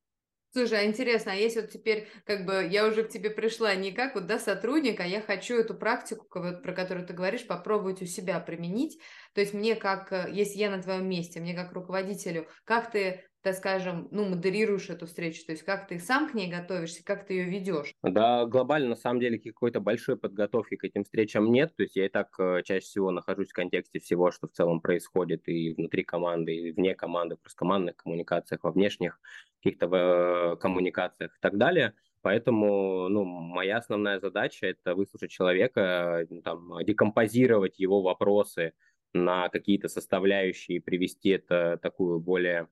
[0.55, 3.91] Слушай, а интересно, а если вот теперь, как бы, я уже к тебе пришла не
[3.91, 8.05] как вот, да, сотрудник, а я хочу эту практику, про которую ты говоришь, попробовать у
[8.05, 8.97] себя применить,
[9.33, 13.25] то есть мне как, э, если я на твоем месте, мне как руководителю, как ты
[13.45, 17.27] так скажем, ну, модерируешь эту встречу, то есть как ты сам к ней готовишься, как
[17.27, 17.93] ты ее ведешь?
[18.01, 22.07] Да, глобально, на самом деле, какой-то большой подготовки к этим встречам нет, то есть я
[22.07, 26.03] и так э, чаще всего нахожусь в контексте всего, что в целом происходит и внутри
[26.03, 29.19] команды, и вне команды, в кросскомандных коммуникациях, во внешних
[29.61, 31.93] каких-то э, коммуникациях и так далее.
[32.23, 38.73] Поэтому ну, моя основная задача– это выслушать человека, э, там, декомпозировать его вопросы
[39.13, 42.69] на какие-то составляющие привести это такую более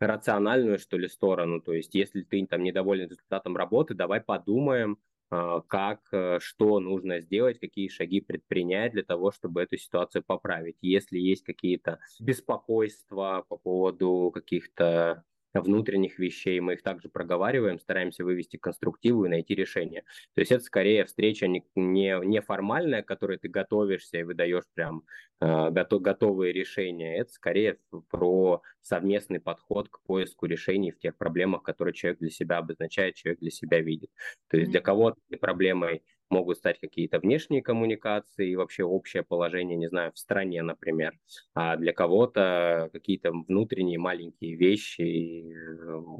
[0.00, 1.60] рациональную, что ли, сторону.
[1.60, 4.98] То есть, если ты там недоволен результатом работы, давай подумаем,
[5.30, 10.76] а, как, э, что нужно сделать, какие шаги предпринять для того, чтобы эту ситуацию поправить.
[10.82, 15.24] Если есть какие-то беспокойства по поводу каких-то
[15.60, 20.02] внутренних вещей, мы их также проговариваем, стараемся вывести конструктиву и найти решение.
[20.34, 24.64] То есть это скорее встреча не, не, не формальная, к которой ты готовишься и выдаешь
[24.74, 25.04] прям
[25.40, 27.78] э, готов, готовые решения, это скорее
[28.10, 33.40] про совместный подход к поиску решений в тех проблемах, которые человек для себя обозначает, человек
[33.40, 34.10] для себя видит.
[34.48, 39.88] То есть для кого-то проблемой могут стать какие-то внешние коммуникации и вообще общее положение, не
[39.88, 41.18] знаю, в стране, например.
[41.54, 45.44] А для кого-то какие-то внутренние маленькие вещи,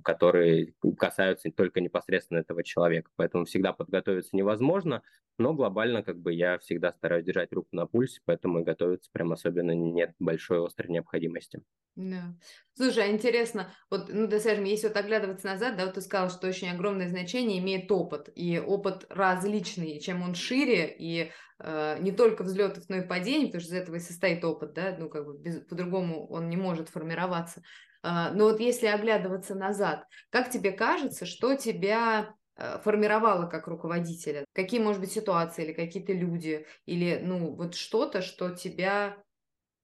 [0.04, 3.10] которые касаются только непосредственно этого человека.
[3.16, 5.02] Поэтому всегда подготовиться невозможно,
[5.38, 9.32] но глобально как бы я всегда стараюсь держать руку на пульсе, поэтому и готовиться прям
[9.32, 11.62] особенно нет большой острой необходимости.
[11.96, 12.34] Да.
[12.74, 16.28] Слушай, а интересно, вот, ну, да, скажем, если вот оглядываться назад, да, вот ты сказал,
[16.28, 22.12] что очень огромное значение имеет опыт, и опыт различный, чем он шире, и э, не
[22.12, 25.26] только взлетов, но и падений, потому что из этого и состоит опыт, да, ну, как
[25.26, 27.62] бы без, по-другому он не может формироваться.
[28.02, 34.44] Э, но вот если оглядываться назад, как тебе кажется, что тебя э, формировало как руководителя?
[34.52, 39.16] Какие, может быть, ситуации или какие-то люди, или, ну, вот что-то, что тебя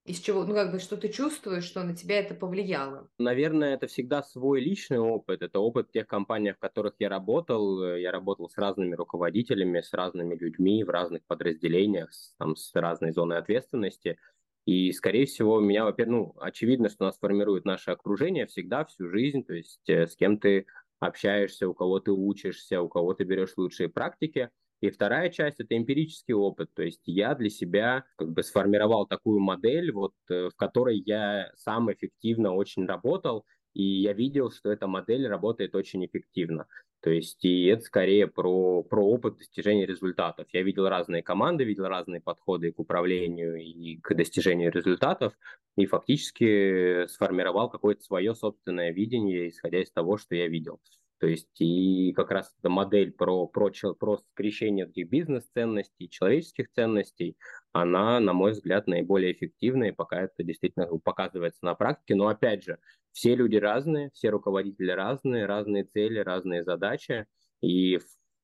[0.05, 3.09] из чего, ну, как бы, что ты чувствуешь, что на тебя это повлияло?
[3.19, 5.43] Наверное, это всегда свой личный опыт.
[5.43, 7.95] Это опыт тех компаний, в которых я работал.
[7.97, 13.39] Я работал с разными руководителями, с разными людьми в разных подразделениях, там, с разной зоной
[13.39, 14.19] ответственности.
[14.67, 19.45] И, скорее всего, меня, во-первых, ну, очевидно, что нас формирует наше окружение всегда, всю жизнь,
[19.45, 20.67] то есть э, с кем ты
[21.01, 24.51] общаешься, у кого ты учишься, у кого ты берешь лучшие практики–
[24.83, 26.75] и вторая часть– это эмпирический опыт.
[26.75, 31.53] То есть я для себя как бы сформировал такую модель, вот, э, в которой я
[31.55, 36.67] сам эффективно очень работал, и я видел, что эта модель работает очень эффективно.
[37.01, 40.49] То есть и это скорее про, про опыт достижения результатов.
[40.53, 45.33] Я видел разные команды, видел разные подходы к управлению и к достижению результатов,
[45.77, 50.81] и фактически сформировал какое-то свое собственное видение, исходя из того, что я видел.
[51.23, 57.37] То есть и как раз эта модель про, про, про скрещение этих бизнес-ценностей, человеческих ценностей,
[57.71, 62.17] она, на мой взгляд, наиболее эффективная, и пока это действительно показывается на практике.
[62.17, 62.79] Но опять же,
[63.13, 67.27] все люди разные, все руководители разные, разные цели, разные задачи,
[67.61, 68.01] и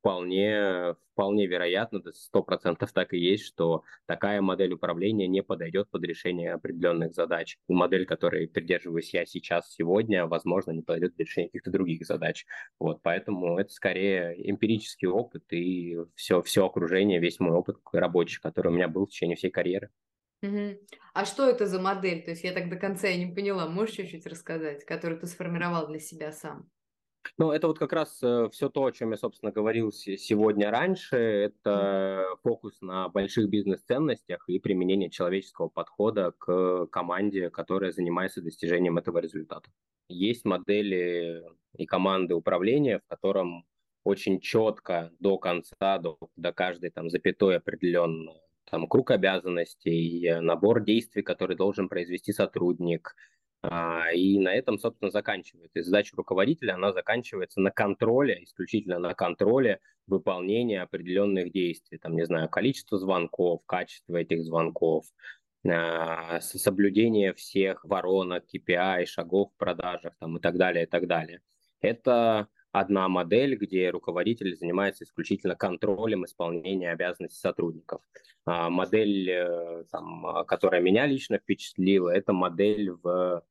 [0.09, 6.03] вполне, вполне вероятно, сто процентов так и есть, что такая модель управления не подойдет под
[6.05, 7.59] решение определенных задач.
[7.69, 12.47] Модель, которой придерживаюсь я сейчас, сегодня, возможно, не подойдет для решения каких-то других задач.
[12.81, 18.69] Вот, поэтому это скорее эмпирический опыт и все, все окружение, весь мой опыт рабочий, который
[18.69, 19.91] у меня был в течение всей карьеры.
[20.41, 20.79] Угу.
[21.13, 22.25] А что это за модель?
[22.25, 23.69] То есть я так до конца и не поняла.
[23.69, 26.71] Можешь чуть-чуть рассказать, которую ты сформировал для себя сам?
[27.37, 31.17] Ну, это вот как раз э, все то, о чем я, собственно, говорил сегодня раньше.
[31.17, 39.19] Это фокус на больших бизнес-ценностях и применение человеческого подхода к команде, которая занимается достижением этого
[39.19, 39.71] результата.
[40.09, 41.45] Есть модели
[41.77, 43.67] и команды управления, в котором
[44.05, 48.33] очень четко до конца, до, до каждой там запятой определенно
[48.71, 53.15] там круг обязанностей, э, набор действий, который должен произвести сотрудник.
[53.63, 55.81] А, и на этом, собственно, заканчивается.
[55.81, 61.99] И задача руководителя, она заканчивается на контроле, исключительно на контроле выполнения определенных действий.
[61.99, 65.07] Там, не знаю, количество звонков, качество этих звонков,
[65.67, 71.41] а, соблюдение всех воронок, KPI, шагов в продажах там, и так далее, и так далее.
[71.81, 72.49] Это
[72.81, 78.03] одна модель, где руководитель занимается исключительно контролем исполнения обязанностей сотрудников.
[78.45, 83.43] А, модель, э, там, которая меня лично впечатлила, это модель в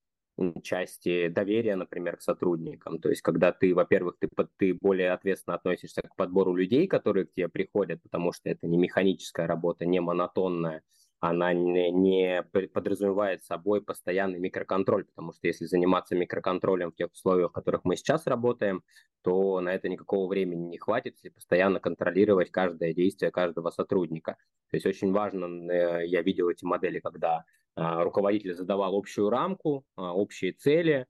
[0.64, 3.00] части доверия, например, к сотрудникам.
[3.00, 7.34] То есть, когда ты, во-первых, ты, ты более ответственно относишься к подбору людей, которые к
[7.34, 10.84] тебе приходят, потому что это не механическая работа, не монотонная,
[11.20, 17.52] она не, не подразумевает собой постоянный микроконтроль, потому что если заниматься микроконтролем в тех условиях,
[17.52, 18.84] в которых мы сейчас работаем,
[19.24, 24.38] то на это никакого времени не хватит, если постоянно контролировать каждое действие каждого сотрудника.
[24.70, 27.46] То есть очень важно, э, я видел эти модели, когда
[27.78, 31.06] а, руководитель задавал общую рамку, а, общие цели,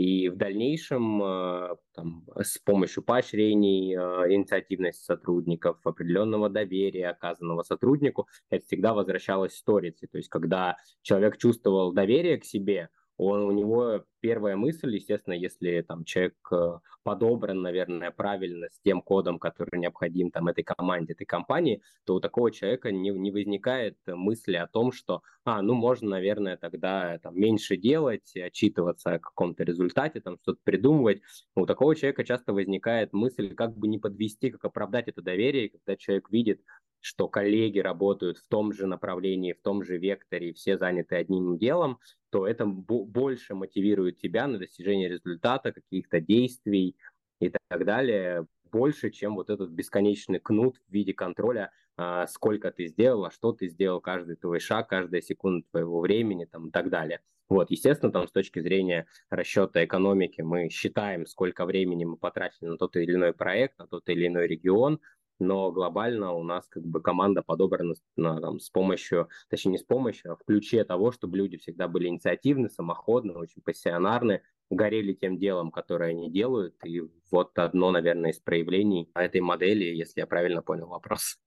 [0.00, 8.26] и в дальнейшем э, там, с помощью поощрений, э, инициативности сотрудников, определенного доверия, оказанного сотруднику,
[8.48, 10.06] это всегда возвращалось сторице.
[10.06, 12.88] То есть, когда человек чувствовал доверие к себе,
[13.20, 19.02] он, у него первая мысль, естественно, если там человек э, подобран, наверное, правильно с тем
[19.02, 23.98] кодом, который необходим там этой команде, этой компании, то у такого человека не, не возникает
[24.06, 29.64] мысли о том, что, а, ну, можно, наверное, тогда там меньше делать, отчитываться о каком-то
[29.64, 31.20] результате, там что-то придумывать.
[31.54, 35.94] У такого человека часто возникает мысль, как бы не подвести, как оправдать это доверие, когда
[35.96, 36.62] человек видит,
[37.00, 41.98] что коллеги работают в том же направлении, в том же векторе, все заняты одним делом,
[42.30, 46.96] то это больше мотивирует тебя на достижение результата, каких-то действий
[47.40, 52.86] и так далее, больше, чем вот этот бесконечный кнут в виде контроля, а, сколько ты
[52.86, 56.88] сделал, а что ты сделал, каждый твой шаг, каждая секунда твоего времени там, и так
[56.90, 57.20] далее.
[57.48, 62.78] Вот, естественно, там с точки зрения расчета экономики мы считаем, сколько времени мы потратили на
[62.78, 65.00] тот или иной проект, на тот или иной регион,
[65.40, 69.82] но глобально у нас как бы команда подобрана на, там, с помощью, точнее не с
[69.82, 75.38] помощью, а в ключе того, чтобы люди всегда были инициативны, самоходны, очень пассионарны, горели тем
[75.38, 76.76] делом, которое они делают.
[76.84, 81.38] И вот одно, наверное, из проявлений этой модели, если я правильно понял вопрос.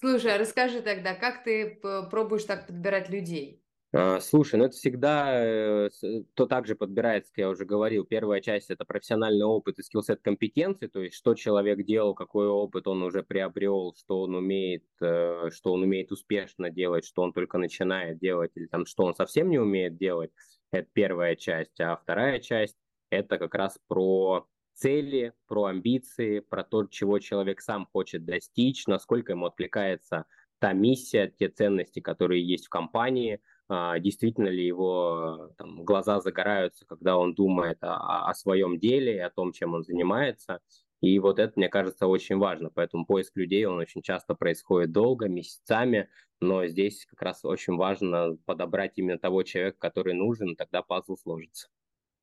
[0.00, 3.61] Слушай, а расскажи тогда, как ты пробуешь так подбирать людей?
[3.94, 5.90] А, слушай, ну это всегда э,
[6.34, 8.04] то также подбирается, как я уже говорил.
[8.04, 12.86] Первая часть это профессиональный опыт и скиллсет компетенции, то есть что человек делал, какой опыт
[12.86, 17.58] он уже приобрел, что он умеет, э, что он умеет успешно делать, что он только
[17.58, 20.30] начинает делать, или там что он совсем не умеет делать.
[20.70, 21.78] Это первая часть.
[21.78, 22.78] А вторая часть
[23.10, 29.32] это как раз про цели, про амбиции, про то, чего человек сам хочет достичь, насколько
[29.32, 30.24] ему откликается
[30.60, 37.16] та миссия, те ценности, которые есть в компании– действительно ли его там, глаза загораются, когда
[37.16, 40.60] он думает о, о своем деле, о том, чем он занимается.
[41.00, 42.70] И вот это, мне кажется, очень важно.
[42.72, 46.08] Поэтому поиск людей, он очень часто происходит долго, месяцами,
[46.40, 51.68] но здесь как раз очень важно подобрать именно того человека, который нужен, тогда пазл сложится.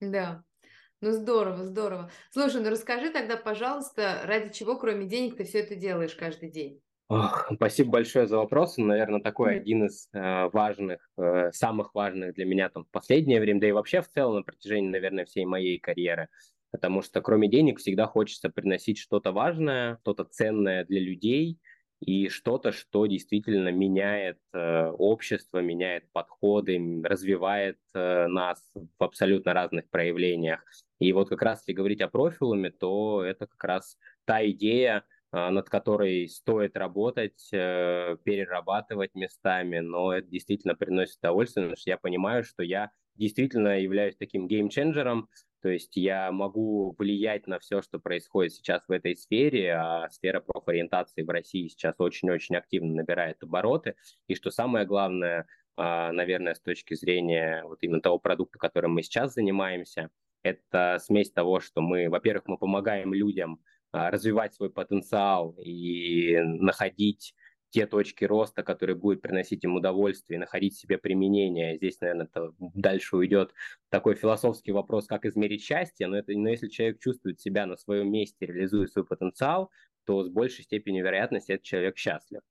[0.02, 0.46] Да,
[1.02, 2.12] ну здорово, здорово.
[2.32, 6.82] Слушай, ну расскажи тогда, пожалуйста, ради чего, кроме денег, ты все это делаешь каждый день?
[7.10, 8.78] Ох, спасибо большое за вопрос.
[8.78, 13.62] Наверное, такой один из э, важных, э, самых важных для меня там в последнее время,
[13.62, 16.28] да и вообще в целом на протяжении, наверное, всей моей карьеры.
[16.70, 21.58] Потому что кроме денег всегда хочется приносить что-то важное, что-то ценное для людей
[22.00, 28.62] и что-то, что действительно меняет э, общество, меняет подходы, развивает э, нас
[29.00, 30.64] в абсолютно разных проявлениях.
[31.00, 35.70] И вот как раз если говорить о профилуме, то это как раз та идея, над
[35.70, 42.44] которой стоит работать, э, перерабатывать местами, но это действительно приносит удовольствие, потому что я понимаю,
[42.44, 45.30] что я действительно являюсь таким геймченджером,
[45.62, 50.40] то есть я могу влиять на все, что происходит сейчас в этой сфере, а сфера
[50.40, 53.96] профориентации в России сейчас очень-очень активно набирает обороты.
[54.28, 59.04] И что самое главное, а, наверное, с точки зрения вот именно того продукта, которым мы
[59.04, 60.10] сейчас занимаемся,
[60.44, 67.34] это смесь того, что мы, во-первых, мы помогаем людям а, развивать свой потенциал и находить
[67.72, 71.78] те точки роста, которые будут приносить им удовольствие, находить себе применение.
[71.78, 73.54] Здесь, наверное, это дальше уйдет
[73.90, 78.12] такой философский вопрос, как измерить счастье, но, это, но если человек чувствует себя на своем
[78.12, 79.70] месте, реализует свой потенциал,
[80.06, 82.42] то с большей степенью вероятности этот человек счастлив.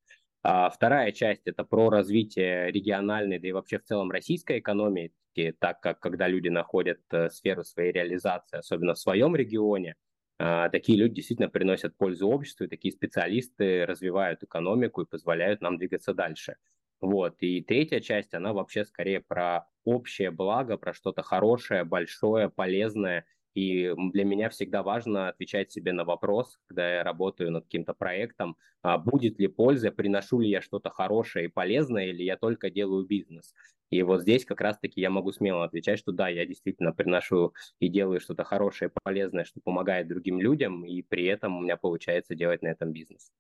[0.44, 5.80] А вторая часть– это про развитие региональной, да и вообще в целом российской экономики, так
[5.80, 10.07] как когда люди находят э, сферу своей реализации, особенно в своем регионе– а,
[10.38, 16.14] такие люди действительно приносят пользу обществу, и такие специалисты развивают экономику и позволяют нам двигаться
[16.14, 16.56] дальше.
[17.00, 17.36] Вот.
[17.40, 23.24] И третья часть, она вообще скорее про общее благо, про что-то хорошее, большое, полезное–
[23.58, 28.56] и для меня всегда важно отвечать себе на вопрос, когда я работаю над каким-то проектом,
[28.82, 33.04] а будет ли польза, приношу ли я что-то хорошее и полезное, или я только делаю
[33.04, 33.54] бизнес.
[33.90, 37.88] И вот здесь как раз-таки я могу смело отвечать, что да, я действительно приношу и
[37.88, 42.62] делаю что-то хорошее, полезное, что помогает другим людям, и при этом у меня получается делать
[42.62, 43.32] на этом бизнес.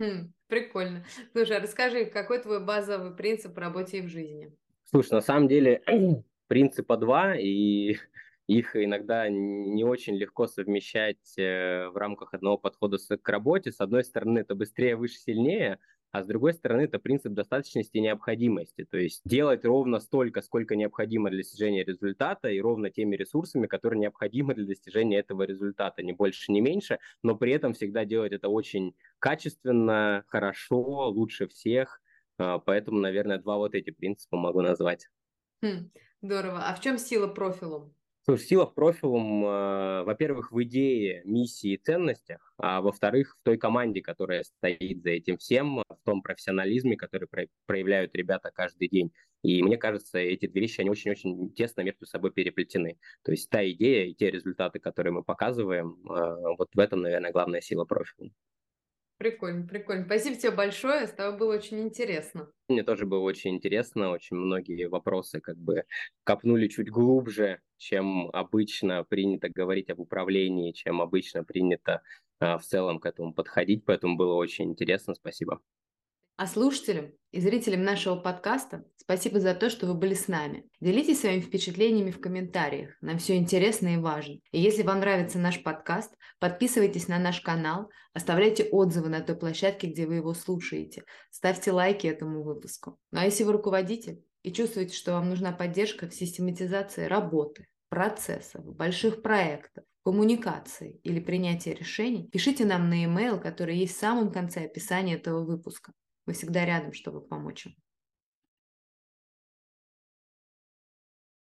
[0.00, 1.04] Хм, прикольно.
[1.32, 4.56] Слушай, а расскажи, какой твой базовый принцип в работе и в жизни?
[4.84, 5.82] Слушай, на самом деле
[6.48, 7.96] принципа два, и
[8.46, 13.72] их иногда не очень легко совмещать э, в рамках одного подхода к работе.
[13.72, 15.78] С одной стороны, это быстрее, выше, сильнее,
[16.12, 18.84] а с другой стороны, это принцип достаточности и необходимости.
[18.84, 24.00] То есть делать ровно столько, сколько необходимо для достижения результата, и ровно теми ресурсами, которые
[24.00, 28.48] необходимы для достижения этого результата, ни больше, ни меньше, но при этом всегда делать это
[28.48, 32.00] очень качественно, хорошо, лучше всех.
[32.38, 35.08] А, поэтому, наверное, два вот эти принципа могу назвать.
[35.62, 35.90] Хм,
[36.22, 36.68] здорово.
[36.68, 37.94] А в чем сила профилу?
[38.22, 43.56] Слушай, сила в профилум, э, во-первых, в идее, миссии и ценностях, а во-вторых, в той
[43.56, 49.10] команде, которая стоит за этим всем, в том профессионализме, который про- проявляют ребята каждый день.
[49.42, 52.98] И мне кажется, эти две вещи, они очень-очень тесно между собой переплетены.
[53.24, 57.32] То есть та идея и те результаты, которые мы показываем, э, вот в этом, наверное,
[57.32, 58.30] главная сила профиля.
[59.20, 60.04] Прикольно, прикольно.
[60.06, 62.50] Спасибо тебе большое, с тобой было очень интересно.
[62.68, 65.84] Мне тоже было очень интересно, очень многие вопросы как бы
[66.24, 72.02] копнули чуть глубже, чем обычно принято говорить об управлении, чем обычно принято
[72.38, 75.60] а, в целом к этому подходить, поэтому было очень интересно, спасибо.
[76.40, 80.64] А слушателям и зрителям нашего подкаста спасибо за то, что вы были с нами.
[80.80, 82.96] Делитесь своими впечатлениями в комментариях.
[83.02, 84.38] Нам все интересно и важно.
[84.50, 89.88] И если вам нравится наш подкаст, подписывайтесь на наш канал, оставляйте отзывы на той площадке,
[89.88, 91.04] где вы его слушаете.
[91.30, 92.98] Ставьте лайки этому выпуску.
[93.10, 98.64] Ну а если вы руководитель и чувствуете, что вам нужна поддержка в систематизации работы, процессов,
[98.64, 104.64] больших проектов, коммуникации или принятия решений, пишите нам на e-mail, который есть в самом конце
[104.64, 105.92] описания этого выпуска.
[106.26, 107.76] Мы всегда рядом, чтобы помочь им.